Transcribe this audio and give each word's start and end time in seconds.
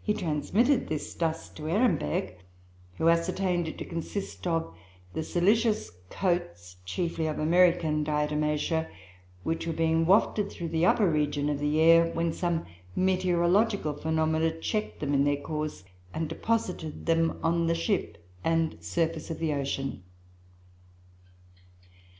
He 0.00 0.14
transmitted 0.14 0.86
this 0.86 1.12
dust 1.12 1.56
to 1.56 1.68
Ehrenberg, 1.68 2.36
who 2.98 3.08
ascertained 3.08 3.66
it 3.66 3.76
to 3.78 3.84
consist 3.84 4.46
of 4.46 4.72
the 5.12 5.24
silicious 5.24 5.90
coats, 6.08 6.76
chiefly 6.84 7.26
of 7.26 7.40
American 7.40 8.04
Diatomaceoe, 8.04 8.86
which 9.42 9.66
were 9.66 9.72
being 9.72 10.06
wafted 10.06 10.52
through 10.52 10.68
the 10.68 10.86
upper 10.86 11.10
region 11.10 11.48
of 11.48 11.58
the 11.58 11.80
air, 11.80 12.12
when 12.12 12.32
some 12.32 12.64
meteorological 12.94 13.94
phenomena 13.94 14.56
checked 14.56 15.00
them 15.00 15.12
in 15.12 15.24
their 15.24 15.36
course 15.38 15.82
and 16.14 16.28
deposited 16.28 17.06
them 17.06 17.40
on 17.42 17.66
the 17.66 17.74
ship 17.74 18.24
and 18.44 18.80
surface 18.80 19.32
of 19.32 19.40
the 19.40 19.52
ocean. 19.52 20.04